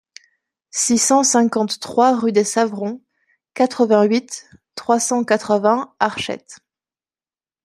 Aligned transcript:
six 0.71 0.97
cent 0.97 1.21
cinquante-trois 1.23 2.17
rue 2.17 2.31
des 2.31 2.43
Savrons, 2.43 3.03
quatre-vingt-huit, 3.53 4.49
trois 4.73 4.99
cent 4.99 5.23
quatre-vingts, 5.23 5.93
Archettes 5.99 6.57